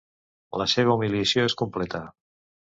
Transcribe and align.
La 0.61 0.67
seva 0.71 0.95
humiliació 0.95 1.45
és 1.53 1.59
completa. 1.63 2.05